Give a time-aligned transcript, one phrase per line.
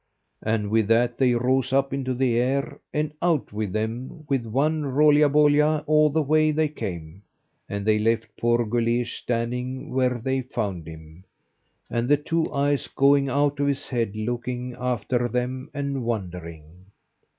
[0.41, 4.81] And with that they rose up into the air, and out with them with one
[4.81, 7.21] roolya boolya the way they came;
[7.69, 11.23] and they left poor Guleesh standing where they found him,
[11.87, 16.87] and the two eyes going out of his head, looking after them and wondering.